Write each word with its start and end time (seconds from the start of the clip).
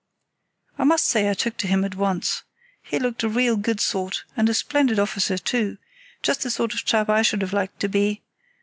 "I 0.79 0.83
must 0.83 1.05
say 1.05 1.29
I 1.29 1.35
took 1.35 1.57
to 1.57 1.67
him 1.67 1.85
at 1.85 1.93
once. 1.93 2.41
He 2.81 2.97
looked 2.97 3.21
a 3.21 3.29
real 3.29 3.55
good 3.55 3.79
sort, 3.79 4.23
and 4.35 4.49
a 4.49 4.53
splendid 4.55 4.97
officer, 4.97 5.37
too—just 5.37 6.41
the 6.41 6.49
sort 6.49 6.73
of 6.73 6.83
chap 6.85 7.07
I 7.07 7.21
should 7.21 7.43
have 7.43 7.53
liked 7.53 7.79
to 7.81 7.87
be. 7.87 8.23